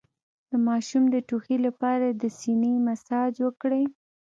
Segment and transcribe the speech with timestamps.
[0.49, 3.83] د ماشوم د ټوخي لپاره د سینه مساج وکړئ